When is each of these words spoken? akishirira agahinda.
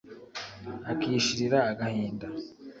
akishirira 0.91 1.59
agahinda. 1.71 2.27